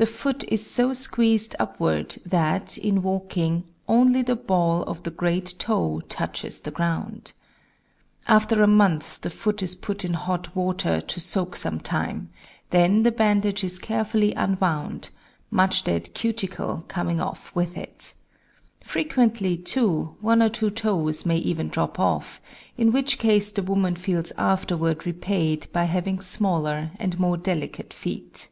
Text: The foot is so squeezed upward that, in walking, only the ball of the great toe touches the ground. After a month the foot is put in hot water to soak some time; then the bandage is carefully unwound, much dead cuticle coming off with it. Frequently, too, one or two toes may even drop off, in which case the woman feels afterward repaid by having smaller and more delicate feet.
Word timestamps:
The 0.00 0.06
foot 0.06 0.44
is 0.44 0.64
so 0.64 0.92
squeezed 0.92 1.56
upward 1.58 2.18
that, 2.24 2.78
in 2.78 3.02
walking, 3.02 3.64
only 3.88 4.22
the 4.22 4.36
ball 4.36 4.84
of 4.84 5.02
the 5.02 5.10
great 5.10 5.54
toe 5.58 5.98
touches 6.08 6.60
the 6.60 6.70
ground. 6.70 7.32
After 8.28 8.62
a 8.62 8.68
month 8.68 9.20
the 9.22 9.30
foot 9.30 9.60
is 9.60 9.74
put 9.74 10.04
in 10.04 10.14
hot 10.14 10.54
water 10.54 11.00
to 11.00 11.18
soak 11.20 11.56
some 11.56 11.80
time; 11.80 12.30
then 12.70 13.02
the 13.02 13.10
bandage 13.10 13.64
is 13.64 13.80
carefully 13.80 14.32
unwound, 14.34 15.10
much 15.50 15.82
dead 15.82 16.14
cuticle 16.14 16.84
coming 16.86 17.20
off 17.20 17.52
with 17.56 17.76
it. 17.76 18.14
Frequently, 18.80 19.56
too, 19.56 20.14
one 20.20 20.44
or 20.44 20.48
two 20.48 20.70
toes 20.70 21.26
may 21.26 21.38
even 21.38 21.66
drop 21.68 21.98
off, 21.98 22.40
in 22.76 22.92
which 22.92 23.18
case 23.18 23.50
the 23.50 23.62
woman 23.64 23.96
feels 23.96 24.30
afterward 24.38 25.04
repaid 25.04 25.66
by 25.72 25.86
having 25.86 26.20
smaller 26.20 26.92
and 27.00 27.18
more 27.18 27.36
delicate 27.36 27.92
feet. 27.92 28.50